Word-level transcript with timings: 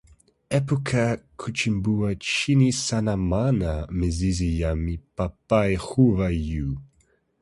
epuka 0.57 1.03
kuchimbua 1.39 2.09
chini 2.15 2.71
sana 2.73 3.17
maana 3.17 3.87
mizizi 3.91 4.61
ya 4.61 4.75
mipapai 4.75 5.75
huwa 5.75 6.35
juu. 6.35 6.77